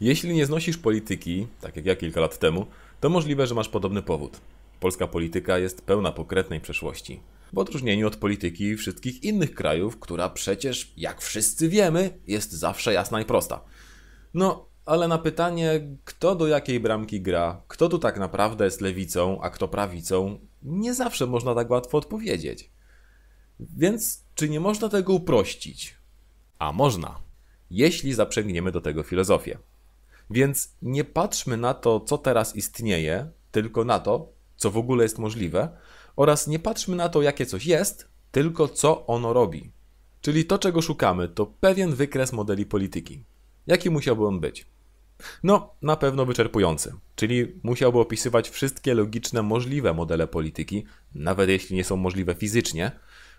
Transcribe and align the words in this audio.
Jeśli 0.00 0.34
nie 0.34 0.46
znosisz 0.46 0.78
polityki, 0.78 1.46
tak 1.60 1.76
jak 1.76 1.86
ja 1.86 1.96
kilka 1.96 2.20
lat 2.20 2.38
temu, 2.38 2.66
to 3.00 3.08
możliwe, 3.08 3.46
że 3.46 3.54
masz 3.54 3.68
podobny 3.68 4.02
powód. 4.02 4.40
Polska 4.80 5.06
polityka 5.06 5.58
jest 5.58 5.82
pełna 5.82 6.12
pokretnej 6.12 6.60
przeszłości. 6.60 7.20
W 7.52 7.58
odróżnieniu 7.58 8.06
od 8.06 8.16
polityki 8.16 8.76
wszystkich 8.76 9.22
innych 9.22 9.54
krajów, 9.54 9.98
która 9.98 10.28
przecież, 10.28 10.92
jak 10.96 11.20
wszyscy 11.20 11.68
wiemy, 11.68 12.18
jest 12.26 12.52
zawsze 12.52 12.92
jasna 12.92 13.20
i 13.20 13.24
prosta. 13.24 13.64
No, 14.34 14.68
ale 14.86 15.08
na 15.08 15.18
pytanie, 15.18 15.96
kto 16.04 16.36
do 16.36 16.46
jakiej 16.46 16.80
bramki 16.80 17.20
gra, 17.20 17.62
kto 17.68 17.88
tu 17.88 17.98
tak 17.98 18.18
naprawdę 18.18 18.64
jest 18.64 18.80
lewicą, 18.80 19.40
a 19.42 19.50
kto 19.50 19.68
prawicą, 19.68 20.38
nie 20.62 20.94
zawsze 20.94 21.26
można 21.26 21.54
tak 21.54 21.70
łatwo 21.70 21.98
odpowiedzieć. 21.98 22.70
Więc 23.60 24.24
czy 24.34 24.48
nie 24.48 24.60
można 24.60 24.88
tego 24.88 25.12
uprościć? 25.12 25.94
A 26.58 26.72
można, 26.72 27.20
jeśli 27.70 28.14
zaprzęgniemy 28.14 28.72
do 28.72 28.80
tego 28.80 29.02
filozofię. 29.02 29.58
Więc 30.34 30.76
nie 30.82 31.04
patrzmy 31.04 31.56
na 31.56 31.74
to, 31.74 32.00
co 32.00 32.18
teraz 32.18 32.56
istnieje, 32.56 33.30
tylko 33.50 33.84
na 33.84 33.98
to, 33.98 34.32
co 34.56 34.70
w 34.70 34.76
ogóle 34.76 35.02
jest 35.02 35.18
możliwe, 35.18 35.68
oraz 36.16 36.46
nie 36.46 36.58
patrzmy 36.58 36.96
na 36.96 37.08
to, 37.08 37.22
jakie 37.22 37.46
coś 37.46 37.66
jest, 37.66 38.08
tylko 38.32 38.68
co 38.68 39.06
ono 39.06 39.32
robi. 39.32 39.72
Czyli 40.20 40.44
to, 40.44 40.58
czego 40.58 40.82
szukamy, 40.82 41.28
to 41.28 41.46
pewien 41.46 41.94
wykres 41.94 42.32
modeli 42.32 42.66
polityki. 42.66 43.24
Jaki 43.66 43.90
musiałby 43.90 44.26
on 44.26 44.40
być? 44.40 44.66
No, 45.42 45.74
na 45.82 45.96
pewno 45.96 46.26
wyczerpujący, 46.26 46.92
czyli 47.16 47.60
musiałby 47.62 47.98
opisywać 47.98 48.50
wszystkie 48.50 48.94
logiczne 48.94 49.42
możliwe 49.42 49.94
modele 49.94 50.26
polityki, 50.26 50.84
nawet 51.14 51.48
jeśli 51.48 51.76
nie 51.76 51.84
są 51.84 51.96
możliwe 51.96 52.34
fizycznie. 52.34 52.92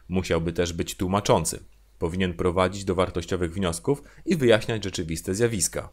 Musiałby 0.10 0.54
też 0.54 0.74
być 0.74 0.96
tłumaczący. 0.96 1.64
Powinien 2.00 2.34
prowadzić 2.34 2.86
do 2.86 2.96
wartościowych 2.96 3.54
wniosków 3.54 4.04
i 4.26 4.36
wyjaśniać 4.36 4.84
rzeczywiste 4.84 5.36
zjawiska. 5.36 5.90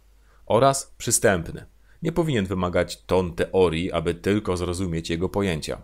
Oraz 0.53 0.95
przystępny. 0.99 1.67
Nie 2.03 2.13
powinien 2.13 2.47
wymagać 2.47 3.03
ton 3.03 3.35
teorii, 3.35 3.93
aby 3.93 4.15
tylko 4.15 4.57
zrozumieć 4.57 5.11
jego 5.11 5.29
pojęcia. 5.29 5.83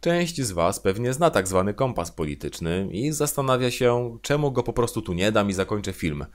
Część 0.00 0.42
z 0.42 0.52
Was 0.52 0.80
pewnie 0.80 1.12
zna 1.12 1.30
tak 1.30 1.48
zwany 1.48 1.74
kompas 1.74 2.10
polityczny 2.12 2.88
i 2.92 3.12
zastanawia 3.12 3.70
się, 3.70 4.18
czemu 4.22 4.52
go 4.52 4.62
po 4.62 4.72
prostu 4.72 5.02
tu 5.02 5.12
nie 5.12 5.32
dam 5.32 5.50
i 5.50 5.52
zakończę 5.52 5.92
film. 5.92 6.26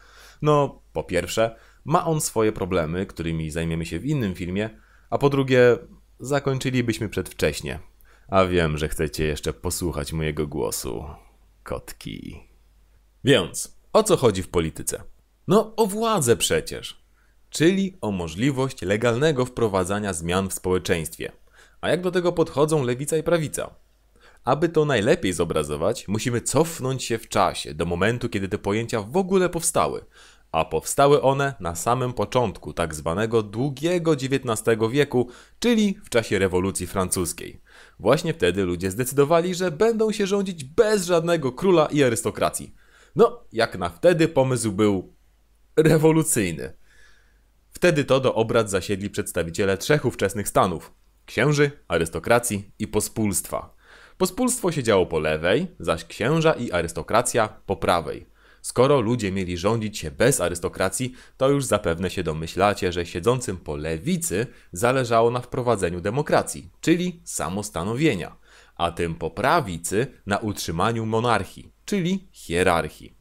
No, 0.42 0.82
po 0.94 1.04
pierwsze, 1.04 1.56
ma 1.86 2.06
on 2.06 2.22
swoje 2.22 2.52
problemy, 2.52 3.06
którymi 3.06 3.52
zajmiemy 3.52 3.86
się 3.86 4.00
w 4.00 4.06
innym 4.06 4.36
filmie, 4.36 4.70
a 5.10 5.18
po 5.18 5.30
drugie, 5.30 5.78
zakończylibyśmy 6.20 7.10
przedwcześnie. 7.10 7.80
A 8.28 8.46
wiem, 8.46 8.78
że 8.78 8.90
chcecie 8.90 9.26
jeszcze 9.26 9.54
posłuchać 9.54 10.14
mojego 10.14 10.48
głosu. 10.48 11.06
Kotki. 11.64 12.40
Więc, 13.24 13.78
o 13.94 14.04
co 14.04 14.18
chodzi 14.18 14.44
w 14.44 14.50
polityce? 14.50 15.04
No, 15.48 15.76
o 15.76 15.88
władzę 15.88 16.38
przecież. 16.38 17.01
Czyli 17.52 17.98
o 18.02 18.12
możliwość 18.12 18.82
legalnego 18.82 19.46
wprowadzania 19.46 20.14
zmian 20.14 20.50
w 20.50 20.54
społeczeństwie. 20.54 21.32
A 21.82 21.90
jak 21.90 22.02
do 22.02 22.12
tego 22.12 22.32
podchodzą 22.32 22.84
lewica 22.84 23.18
i 23.18 23.24
prawica? 23.24 23.76
Aby 24.44 24.70
to 24.70 24.86
najlepiej 24.86 25.34
zobrazować, 25.34 26.08
musimy 26.08 26.42
cofnąć 26.42 27.04
się 27.04 27.18
w 27.18 27.28
czasie, 27.30 27.74
do 27.74 27.86
momentu, 27.86 28.30
kiedy 28.30 28.48
te 28.48 28.58
pojęcia 28.58 29.02
w 29.02 29.18
ogóle 29.18 29.50
powstały, 29.50 30.06
a 30.52 30.66
powstały 30.66 31.22
one 31.22 31.54
na 31.60 31.76
samym 31.76 32.14
początku 32.14 32.74
tak 32.74 32.96
zwanego 32.96 33.44
długiego 33.44 34.14
XIX 34.14 34.80
wieku, 34.92 35.30
czyli 35.60 35.98
w 36.04 36.10
czasie 36.10 36.40
rewolucji 36.40 36.88
francuskiej. 36.88 37.62
Właśnie 38.00 38.34
wtedy 38.34 38.64
ludzie 38.64 38.92
zdecydowali, 38.92 39.56
że 39.56 39.72
będą 39.72 40.12
się 40.12 40.28
rządzić 40.28 40.64
bez 40.64 41.06
żadnego 41.06 41.52
króla 41.52 41.86
i 41.86 42.04
arystokracji. 42.04 42.76
No, 43.16 43.44
jak 43.52 43.78
na 43.78 43.90
wtedy 43.90 44.28
pomysł 44.28 44.72
był 44.72 45.14
rewolucyjny. 45.78 46.81
Wtedy 47.82 48.04
to 48.04 48.20
do 48.20 48.36
obrad 48.36 48.70
zasiedli 48.70 49.10
przedstawiciele 49.10 49.78
trzech 49.78 50.06
ówczesnych 50.06 50.48
stanów: 50.48 50.94
księży, 51.26 51.72
arystokracji 51.88 52.72
i 52.80 52.88
pospólstwa. 52.88 53.76
Pospólstwo 54.18 54.72
siedziało 54.72 55.06
po 55.06 55.20
lewej, 55.20 55.68
zaś 55.80 56.06
księża 56.06 56.54
i 56.54 56.72
arystokracja 56.72 57.48
po 57.66 57.76
prawej. 57.76 58.26
Skoro 58.62 59.02
ludzie 59.02 59.32
mieli 59.32 59.58
rządzić 59.58 59.98
się 59.98 60.12
bez 60.12 60.42
arystokracji, 60.42 61.14
to 61.38 61.50
już 61.50 61.66
zapewne 61.66 62.10
się 62.10 62.24
domyślacie, 62.24 62.92
że 62.92 63.06
siedzącym 63.06 63.58
po 63.58 63.76
lewicy 63.76 64.48
zależało 64.72 65.32
na 65.32 65.40
wprowadzeniu 65.40 66.02
demokracji, 66.02 66.70
czyli 66.82 67.22
samostanowienia, 67.24 68.36
a 68.76 68.92
tym 68.92 69.16
po 69.16 69.32
prawicy 69.32 70.08
na 70.26 70.38
utrzymaniu 70.38 71.06
monarchii, 71.06 71.72
czyli 71.86 72.28
hierarchii. 72.32 73.16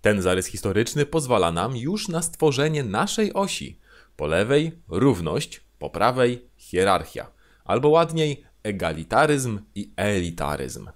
Ten 0.00 0.22
zarys 0.22 0.46
historyczny 0.46 1.06
pozwala 1.06 1.52
nam 1.52 1.76
już 1.76 2.08
na 2.08 2.22
stworzenie 2.22 2.84
naszej 2.84 3.34
osi. 3.34 3.80
Po 4.18 4.26
lewej 4.26 4.72
równość, 4.88 5.60
po 5.78 5.90
prawej 5.90 6.48
hierarchia, 6.56 7.30
albo 7.64 7.88
ładniej 7.88 8.44
egalitaryzm 8.62 9.60
i 9.74 9.92
elitaryzm. 9.96 10.90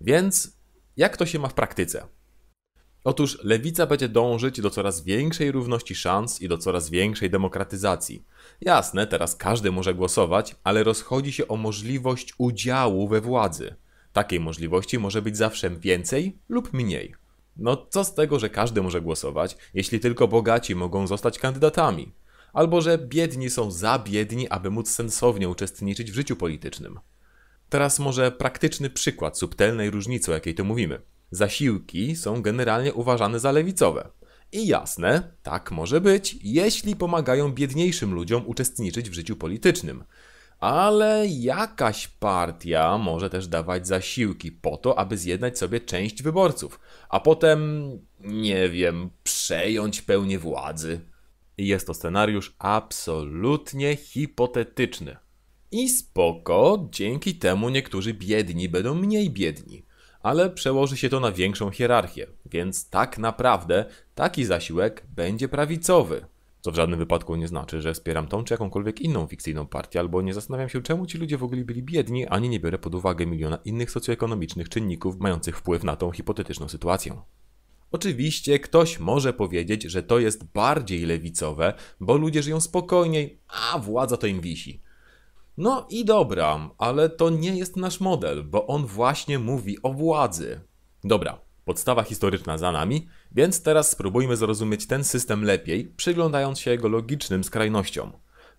Więc 0.00 0.56
jak 0.96 1.16
to 1.16 1.26
się 1.26 1.38
ma 1.38 1.48
w 1.48 1.54
praktyce? 1.54 2.06
Otóż 3.04 3.44
lewica 3.44 3.86
będzie 3.86 4.08
dążyć 4.08 4.60
do 4.60 4.70
coraz 4.70 5.04
większej 5.04 5.52
równości 5.52 5.94
szans 5.94 6.42
i 6.42 6.48
do 6.48 6.58
coraz 6.58 6.90
większej 6.90 7.30
demokratyzacji. 7.30 8.24
Jasne, 8.60 9.06
teraz 9.06 9.36
każdy 9.36 9.72
może 9.72 9.94
głosować, 9.94 10.56
ale 10.64 10.84
rozchodzi 10.84 11.32
się 11.32 11.48
o 11.48 11.56
możliwość 11.56 12.34
udziału 12.38 13.08
we 13.08 13.20
władzy. 13.20 13.74
Takiej 14.12 14.40
możliwości 14.40 14.98
może 14.98 15.22
być 15.22 15.36
zawsze 15.36 15.70
więcej 15.70 16.38
lub 16.48 16.72
mniej. 16.72 17.14
No 17.56 17.86
co 17.90 18.04
z 18.04 18.14
tego, 18.14 18.38
że 18.38 18.50
każdy 18.50 18.82
może 18.82 19.00
głosować, 19.00 19.56
jeśli 19.74 20.00
tylko 20.00 20.28
bogaci 20.28 20.74
mogą 20.74 21.06
zostać 21.06 21.38
kandydatami? 21.38 22.19
Albo 22.52 22.80
że 22.80 22.98
biedni 22.98 23.50
są 23.50 23.70
za 23.70 23.98
biedni, 23.98 24.48
aby 24.48 24.70
móc 24.70 24.90
sensownie 24.90 25.48
uczestniczyć 25.48 26.10
w 26.10 26.14
życiu 26.14 26.36
politycznym. 26.36 27.00
Teraz 27.68 27.98
może 27.98 28.32
praktyczny 28.32 28.90
przykład 28.90 29.38
subtelnej 29.38 29.90
różnicy, 29.90 30.30
o 30.30 30.34
jakiej 30.34 30.54
tu 30.54 30.64
mówimy 30.64 31.00
zasiłki 31.30 32.16
są 32.16 32.42
generalnie 32.42 32.94
uważane 32.94 33.40
za 33.40 33.52
lewicowe. 33.52 34.08
I 34.52 34.66
jasne, 34.66 35.32
tak 35.42 35.70
może 35.70 36.00
być, 36.00 36.36
jeśli 36.42 36.96
pomagają 36.96 37.52
biedniejszym 37.52 38.14
ludziom 38.14 38.42
uczestniczyć 38.46 39.10
w 39.10 39.14
życiu 39.14 39.36
politycznym. 39.36 40.04
Ale 40.60 41.26
jakaś 41.26 42.08
partia 42.08 42.98
może 42.98 43.30
też 43.30 43.46
dawać 43.46 43.86
zasiłki 43.86 44.52
po 44.52 44.76
to, 44.76 44.98
aby 44.98 45.16
zjednać 45.16 45.58
sobie 45.58 45.80
część 45.80 46.22
wyborców, 46.22 46.80
a 47.08 47.20
potem, 47.20 47.90
nie 48.20 48.68
wiem, 48.68 49.10
przejąć 49.22 50.02
pełnię 50.02 50.38
władzy. 50.38 51.00
Jest 51.66 51.86
to 51.86 51.94
scenariusz 51.94 52.54
absolutnie 52.58 53.96
hipotetyczny. 53.96 55.16
I 55.70 55.88
spoko, 55.88 56.88
dzięki 56.92 57.34
temu 57.34 57.68
niektórzy 57.68 58.14
biedni 58.14 58.68
będą 58.68 58.94
mniej 58.94 59.30
biedni 59.30 59.82
ale 60.22 60.50
przełoży 60.50 60.96
się 60.96 61.08
to 61.08 61.20
na 61.20 61.32
większą 61.32 61.70
hierarchię, 61.70 62.26
więc 62.46 62.90
tak 62.90 63.18
naprawdę 63.18 63.84
taki 64.14 64.44
zasiłek 64.44 65.06
będzie 65.16 65.48
prawicowy. 65.48 66.26
Co 66.60 66.72
w 66.72 66.74
żadnym 66.74 66.98
wypadku 66.98 67.36
nie 67.36 67.48
znaczy, 67.48 67.82
że 67.82 67.94
wspieram 67.94 68.28
tą 68.28 68.44
czy 68.44 68.54
jakąkolwiek 68.54 69.00
inną 69.00 69.26
fikcyjną 69.26 69.66
partię, 69.66 70.00
albo 70.00 70.22
nie 70.22 70.34
zastanawiam 70.34 70.68
się, 70.68 70.82
czemu 70.82 71.06
ci 71.06 71.18
ludzie 71.18 71.38
w 71.38 71.44
ogóle 71.44 71.64
byli 71.64 71.82
biedni, 71.82 72.26
ani 72.26 72.48
nie 72.48 72.60
biorę 72.60 72.78
pod 72.78 72.94
uwagę 72.94 73.26
miliona 73.26 73.58
innych 73.64 73.90
socjoekonomicznych 73.90 74.68
czynników 74.68 75.20
mających 75.20 75.58
wpływ 75.58 75.84
na 75.84 75.96
tą 75.96 76.10
hipotetyczną 76.10 76.68
sytuację. 76.68 77.22
Oczywiście 77.92 78.58
ktoś 78.58 78.98
może 78.98 79.32
powiedzieć, 79.32 79.82
że 79.82 80.02
to 80.02 80.18
jest 80.18 80.44
bardziej 80.44 81.06
lewicowe, 81.06 81.74
bo 82.00 82.16
ludzie 82.16 82.42
żyją 82.42 82.60
spokojniej, 82.60 83.40
a 83.48 83.78
władza 83.78 84.16
to 84.16 84.26
im 84.26 84.40
wisi. 84.40 84.82
No 85.56 85.86
i 85.90 86.04
dobra, 86.04 86.70
ale 86.78 87.08
to 87.08 87.30
nie 87.30 87.56
jest 87.56 87.76
nasz 87.76 88.00
model, 88.00 88.44
bo 88.44 88.66
on 88.66 88.86
właśnie 88.86 89.38
mówi 89.38 89.82
o 89.82 89.92
władzy. 89.92 90.60
Dobra, 91.04 91.40
podstawa 91.64 92.02
historyczna 92.02 92.58
za 92.58 92.72
nami, 92.72 93.08
więc 93.32 93.62
teraz 93.62 93.90
spróbujmy 93.90 94.36
zrozumieć 94.36 94.86
ten 94.86 95.04
system 95.04 95.44
lepiej, 95.44 95.84
przyglądając 95.96 96.60
się 96.60 96.70
jego 96.70 96.88
logicznym 96.88 97.44
skrajnościom. 97.44 98.12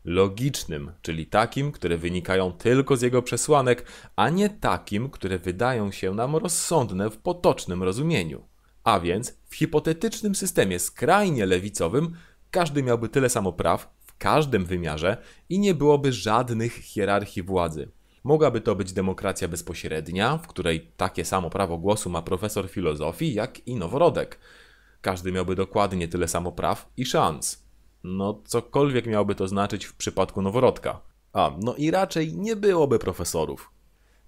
Logicznym, 0.05 0.91
czyli 1.01 1.25
takim, 1.25 1.71
które 1.71 1.97
wynikają 1.97 2.51
tylko 2.51 2.97
z 2.97 3.01
jego 3.01 3.21
przesłanek, 3.21 3.85
a 4.15 4.29
nie 4.29 4.49
takim, 4.49 5.09
które 5.09 5.39
wydają 5.39 5.91
się 5.91 6.13
nam 6.13 6.35
rozsądne 6.35 7.09
w 7.09 7.17
potocznym 7.17 7.83
rozumieniu. 7.83 8.50
A 8.83 8.99
więc 8.99 9.37
w 9.49 9.55
hipotetycznym 9.55 10.35
systemie 10.35 10.79
skrajnie 10.79 11.45
lewicowym 11.45 12.13
każdy 12.51 12.83
miałby 12.83 13.09
tyle 13.09 13.29
samo 13.29 13.53
praw, 13.53 13.93
każdym 14.17 14.65
wymiarze 14.65 15.17
i 15.49 15.59
nie 15.59 15.73
byłoby 15.73 16.13
żadnych 16.13 16.73
hierarchii 16.73 17.43
władzy. 17.43 17.91
Mogłaby 18.23 18.61
to 18.61 18.75
być 18.75 18.93
demokracja 18.93 19.47
bezpośrednia, 19.47 20.37
w 20.37 20.47
której 20.47 20.91
takie 20.97 21.25
samo 21.25 21.49
prawo 21.49 21.77
głosu 21.77 22.09
ma 22.09 22.21
profesor 22.21 22.69
filozofii 22.69 23.33
jak 23.33 23.67
i 23.67 23.75
noworodek. 23.75 24.39
Każdy 25.01 25.31
miałby 25.31 25.55
dokładnie 25.55 26.07
tyle 26.07 26.27
samo 26.27 26.51
praw 26.51 26.89
i 26.97 27.05
szans. 27.05 27.65
No, 28.03 28.41
cokolwiek 28.45 29.05
miałby 29.05 29.35
to 29.35 29.47
znaczyć 29.47 29.85
w 29.85 29.95
przypadku 29.95 30.41
noworodka. 30.41 31.01
A, 31.33 31.51
no 31.59 31.75
i 31.75 31.91
raczej 31.91 32.33
nie 32.33 32.55
byłoby 32.55 32.99
profesorów. 32.99 33.70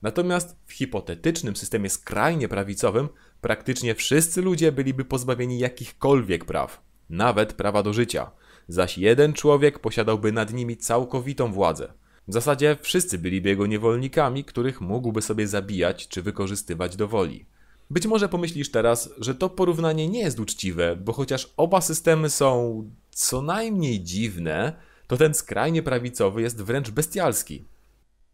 Natomiast 0.03 0.55
w 0.65 0.73
hipotetycznym 0.73 1.55
systemie 1.55 1.89
skrajnie 1.89 2.47
prawicowym 2.47 3.09
praktycznie 3.41 3.95
wszyscy 3.95 4.41
ludzie 4.41 4.71
byliby 4.71 5.05
pozbawieni 5.05 5.59
jakichkolwiek 5.59 6.45
praw, 6.45 6.81
nawet 7.09 7.53
prawa 7.53 7.83
do 7.83 7.94
życia– 7.94 8.31
zaś 8.67 8.97
jeden 8.97 9.33
człowiek 9.33 9.79
posiadałby 9.79 10.31
nad 10.31 10.53
nimi 10.53 10.77
całkowitą 10.77 11.53
władzę. 11.53 11.94
W 12.27 12.33
zasadzie 12.33 12.77
wszyscy 12.81 13.17
byliby 13.17 13.50
jego 13.50 13.67
niewolnikami, 13.67 14.44
których 14.44 14.81
mógłby 14.81 15.21
sobie 15.21 15.47
zabijać 15.47 16.07
czy 16.07 16.21
wykorzystywać 16.21 16.95
do 16.95 17.07
woli. 17.07 17.45
Być 17.89 18.07
może 18.07 18.29
pomyślisz 18.29 18.71
teraz, 18.71 19.09
że 19.17 19.35
to 19.35 19.50
porównanie 19.50 20.09
nie 20.09 20.19
jest 20.19 20.39
uczciwe, 20.39 20.95
bo 20.95 21.13
chociaż 21.13 21.53
oba 21.57 21.81
systemy 21.81 22.29
są 22.29 22.83
co 23.11 23.41
najmniej 23.41 24.03
dziwne, 24.03 24.73
to 25.07 25.17
ten 25.17 25.33
skrajnie 25.33 25.83
prawicowy 25.83 26.41
jest 26.41 26.61
wręcz 26.61 26.91
bestialski. 26.91 27.65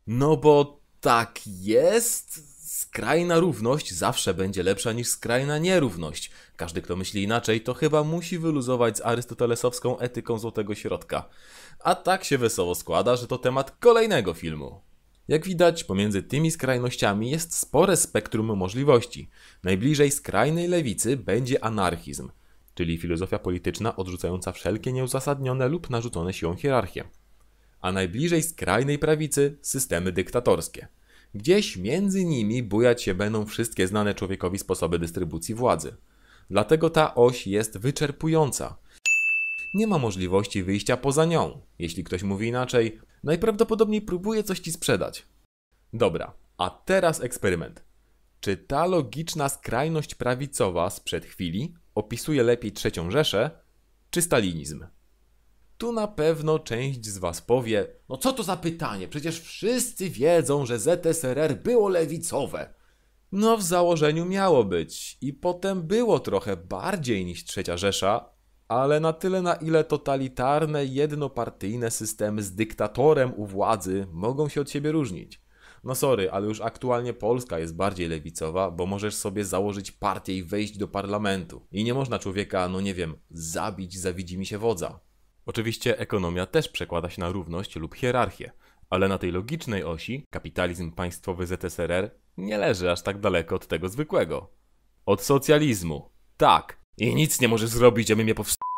No 0.08 0.38
bo 0.38 0.79
tak 1.02 1.40
jest. 1.48 2.60
Skrajna 2.80 3.40
równość 3.40 3.94
zawsze 3.94 4.34
będzie 4.34 4.64
lepsza 4.64 4.94
niż 4.94 5.08
skrajna 5.08 5.58
nierówność. 5.58 6.32
Każdy, 6.56 6.82
kto 6.82 6.96
myśli 6.96 7.24
inaczej, 7.24 7.62
to 7.62 7.74
chyba 7.74 8.04
musi 8.04 8.40
wyluzować 8.40 8.98
z 8.98 9.02
arystotelesowską 9.02 10.00
etyką 10.00 10.40
złotego 10.40 10.76
środka. 10.76 11.30
A 11.80 11.96
tak 11.96 12.24
się 12.24 12.38
wesoło 12.38 12.76
składa, 12.76 13.16
że 13.16 13.28
to 13.28 13.38
temat 13.38 13.72
kolejnego 13.80 14.34
filmu. 14.34 14.82
Jak 15.28 15.46
widać, 15.46 15.84
pomiędzy 15.84 16.24
tymi 16.24 16.52
skrajnościami 16.52 17.32
jest 17.32 17.58
spore 17.58 17.98
spektrum 17.98 18.58
możliwości. 18.58 19.30
Najbliżej 19.64 20.12
skrajnej 20.12 20.68
lewicy 20.68 21.18
będzie 21.18 21.64
anarchizm, 21.64 22.32
czyli 22.74 22.98
filozofia 22.98 23.40
polityczna 23.40 23.96
odrzucająca 23.96 24.52
wszelkie 24.52 24.94
nieuzasadnione 24.94 25.68
lub 25.68 25.90
narzucone 25.90 26.34
siłą 26.34 26.56
hierarchie. 26.56 27.04
A 27.82 27.92
najbliżej 27.92 28.44
skrajnej 28.44 29.00
prawicy 29.00 29.58
systemy 29.62 30.12
dyktatorskie. 30.12 30.88
Gdzieś 31.36 31.78
między 31.78 32.26
nimi 32.26 32.64
bujać 32.64 33.04
się 33.04 33.14
będą 33.14 33.46
wszystkie 33.46 33.88
znane 33.88 34.16
człowiekowi 34.16 34.60
sposoby 34.60 35.00
dystrybucji 35.00 35.56
władzy. 35.56 35.96
Dlatego 36.50 36.90
ta 36.90 37.16
oś 37.16 37.48
jest 37.48 37.78
wyczerpująca. 37.78 38.78
Nie 39.74 39.88
ma 39.88 39.98
możliwości 39.98 40.64
wyjścia 40.64 40.98
poza 40.98 41.26
nią. 41.26 41.62
Jeśli 41.80 42.04
ktoś 42.04 42.24
mówi 42.24 42.48
inaczej, 42.48 43.00
najprawdopodobniej 43.24 44.02
próbuje 44.02 44.44
coś 44.44 44.60
ci 44.60 44.72
sprzedać. 44.72 45.26
Dobra, 45.94 46.34
a 46.58 46.70
teraz 46.70 47.22
eksperyment. 47.22 47.84
Czy 48.42 48.58
ta 48.58 48.86
logiczna 48.86 49.50
skrajność 49.50 50.16
prawicowa 50.16 50.90
sprzed 50.90 51.26
chwili 51.26 51.74
opisuje 51.96 52.44
lepiej 52.44 52.72
trzecią 52.72 53.12
Rzeszę, 53.12 53.52
czy 54.10 54.22
stalinizm? 54.22 54.86
Tu 55.80 55.92
na 55.92 56.08
pewno 56.08 56.60
część 56.60 57.06
z 57.06 57.18
Was 57.18 57.42
powie: 57.42 57.88
No 58.10 58.18
co 58.18 58.34
to 58.34 58.44
za 58.44 58.58
pytanie? 58.58 59.08
Przecież 59.08 59.42
wszyscy 59.42 60.10
wiedzą, 60.10 60.66
że 60.66 60.80
ZSRR 60.80 61.62
było 61.64 61.90
lewicowe. 61.90 62.74
No, 63.32 63.58
w 63.58 63.64
założeniu 63.64 64.26
miało 64.26 64.64
być, 64.64 65.18
i 65.22 65.34
potem 65.34 65.82
było 65.82 66.20
trochę 66.20 66.58
bardziej 66.58 67.26
niż 67.26 67.44
trzecia 67.44 67.78
Rzesza, 67.78 68.30
ale 68.68 69.00
na 69.00 69.14
tyle, 69.14 69.42
na 69.42 69.54
ile 69.54 69.84
totalitarne, 69.84 70.86
jednopartyjne 70.86 71.92
systemy 71.92 72.44
z 72.44 72.56
dyktatorem 72.56 73.34
u 73.36 73.46
władzy 73.46 74.08
mogą 74.12 74.50
się 74.50 74.62
od 74.62 74.70
siebie 74.70 74.92
różnić. 74.92 75.42
No 75.84 75.96
sorry, 75.96 76.32
ale 76.32 76.48
już 76.48 76.62
aktualnie 76.62 77.14
Polska 77.14 77.60
jest 77.60 77.76
bardziej 77.76 78.10
lewicowa, 78.10 78.72
bo 78.72 78.86
możesz 78.86 79.16
sobie 79.16 79.46
założyć 79.46 79.92
partię 79.92 80.38
i 80.38 80.44
wejść 80.44 80.78
do 80.78 80.88
parlamentu. 80.88 81.62
I 81.72 81.84
nie 81.84 81.94
można 81.94 82.20
człowieka, 82.20 82.70
no 82.70 82.82
nie 82.82 82.94
wiem, 82.94 83.16
zabić, 83.32 84.00
zawidzi 84.00 84.38
mi 84.38 84.46
się 84.46 84.58
wodza. 84.58 85.09
Oczywiście 85.50 86.00
ekonomia 86.00 86.46
też 86.46 86.70
przekłada 86.70 87.10
się 87.10 87.22
na 87.22 87.30
równość 87.30 87.76
lub 87.76 87.96
hierarchię, 87.96 88.52
ale 88.90 89.08
na 89.08 89.18
tej 89.18 89.32
logicznej 89.32 89.84
osi 89.84 90.26
kapitalizm 90.30 90.92
państwowy 90.92 91.48
ZSRR 91.48 92.12
nie 92.38 92.58
leży 92.58 92.92
aż 92.92 93.02
tak 93.02 93.20
daleko 93.20 93.56
od 93.56 93.68
tego 93.68 93.90
zwykłego. 93.90 94.50
Od 95.06 95.22
socjalizmu. 95.22 96.10
Tak. 96.38 96.78
I 96.98 97.16
nic 97.16 97.42
nie 97.42 97.48
możesz 97.48 97.70
zrobić, 97.70 98.12
aby 98.12 98.24
mnie 98.24 98.36
powstrzymać. 98.36 98.70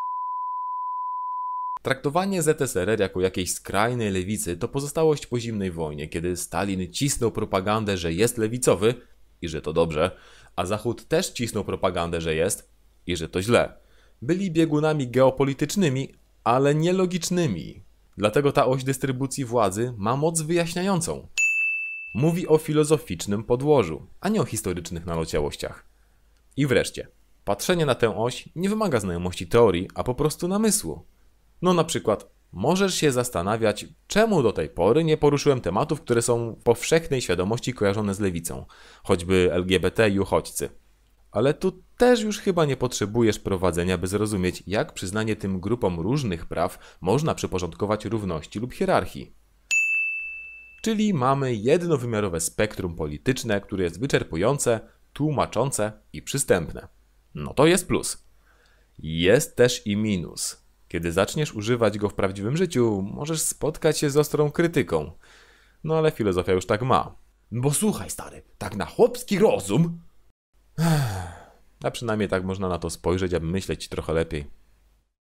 Traktowanie 1.82 2.42
ZSRR 2.42 3.00
jako 3.00 3.22
jakiejś 3.22 3.54
skrajnej 3.54 4.12
lewicy 4.12 4.58
to 4.58 4.68
pozostałość 4.68 5.26
po 5.26 5.40
zimnej 5.40 5.72
wojnie, 5.72 6.08
kiedy 6.08 6.38
Stalin 6.38 6.94
cisnął 6.94 7.32
propagandę, 7.32 7.98
że 7.98 8.14
jest 8.14 8.38
lewicowy 8.38 8.94
i 9.42 9.48
że 9.48 9.62
to 9.62 9.74
dobrze, 9.74 10.12
a 10.56 10.66
Zachód 10.66 11.08
też 11.08 11.30
cisnął 11.30 11.64
propagandę, 11.64 12.22
że 12.22 12.36
jest 12.36 12.72
i 13.08 13.16
że 13.16 13.30
to 13.30 13.42
źle. 13.42 13.74
Byli 14.22 14.52
biegunami 14.52 15.08
geopolitycznymi, 15.08 16.21
ale 16.44 16.76
nielogicznymi. 16.76 17.84
Dlatego 18.18 18.52
ta 18.52 18.66
oś 18.66 18.84
dystrybucji 18.84 19.46
władzy 19.46 19.94
ma 19.98 20.18
moc 20.18 20.42
wyjaśniającą. 20.42 21.28
Mówi 22.16 22.48
o 22.48 22.58
filozoficznym 22.58 23.44
podłożu, 23.44 24.08
a 24.22 24.30
nie 24.30 24.42
o 24.42 24.46
historycznych 24.46 25.06
naleciałościach. 25.06 25.86
I 26.58 26.68
wreszcie, 26.68 27.08
patrzenie 27.46 27.86
na 27.86 27.96
tę 27.96 28.18
oś 28.18 28.50
nie 28.56 28.70
wymaga 28.70 29.00
znajomości 29.00 29.48
teorii, 29.48 29.90
a 29.96 30.04
po 30.04 30.16
prostu 30.16 30.48
namysłu. 30.48 31.06
No 31.62 31.74
na 31.74 31.84
przykład, 31.84 32.32
możesz 32.52 32.96
się 32.96 33.12
zastanawiać, 33.12 33.86
czemu 34.08 34.44
do 34.44 34.54
tej 34.54 34.70
pory 34.70 35.04
nie 35.04 35.18
poruszyłem 35.18 35.62
tematów, 35.62 36.02
które 36.02 36.22
są 36.22 36.54
w 36.54 36.64
powszechnej 36.64 37.22
świadomości 37.22 37.74
kojarzone 37.74 38.14
z 38.14 38.20
lewicą, 38.20 38.66
choćby 39.04 39.50
LGBT 39.54 40.10
i 40.10 40.20
uchodźcy. 40.20 40.70
Ale 41.32 41.54
tu 41.54 41.84
też 41.98 42.22
już 42.22 42.40
chyba 42.40 42.66
nie 42.66 42.78
potrzebujesz 42.78 43.40
prowadzenia, 43.40 43.98
by 43.98 44.08
zrozumieć, 44.08 44.64
jak 44.68 44.94
przyznanie 44.94 45.36
tym 45.36 45.60
grupom 45.60 46.00
różnych 46.00 46.46
praw 46.46 46.98
można 47.02 47.36
przyporządkować 47.36 48.06
równości 48.06 48.60
lub 48.60 48.74
hierarchii. 48.74 49.34
Czyli 50.82 51.14
mamy 51.14 51.56
jednowymiarowe 51.56 52.40
spektrum 52.40 52.96
polityczne, 52.96 53.62
które 53.62 53.84
jest 53.84 54.00
wyczerpujące, 54.00 54.80
tłumaczące 55.14 55.92
i 56.14 56.22
przystępne. 56.22 56.88
No 57.36 57.54
to 57.54 57.66
jest 57.66 57.88
plus. 57.88 58.24
Jest 59.00 59.56
też 59.56 59.88
i 59.88 59.98
minus. 59.98 60.62
Kiedy 60.88 61.12
zaczniesz 61.12 61.54
używać 61.54 61.98
go 61.98 62.10
w 62.10 62.14
prawdziwym 62.14 62.58
życiu, 62.58 63.02
możesz 63.14 63.42
spotkać 63.42 63.98
się 63.98 64.10
z 64.10 64.18
ostrą 64.18 64.52
krytyką. 64.52 65.12
No 65.84 65.98
ale 65.98 66.12
filozofia 66.12 66.54
już 66.54 66.66
tak 66.66 66.82
ma. 66.82 67.16
Bo 67.52 67.72
słuchaj, 67.74 68.10
stary, 68.10 68.42
tak 68.58 68.76
na 68.76 68.86
chłopski 68.86 69.40
rozum. 69.40 70.00
A 71.84 71.92
przynajmniej 71.92 72.30
tak 72.30 72.44
można 72.44 72.70
na 72.70 72.78
to 72.78 72.90
spojrzeć, 72.90 73.34
aby 73.34 73.46
myśleć 73.46 73.90
trochę 73.90 74.14
lepiej. 74.14 74.61